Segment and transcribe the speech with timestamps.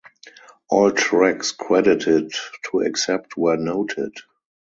[0.71, 2.33] All tracks credited
[2.71, 4.13] to except where noted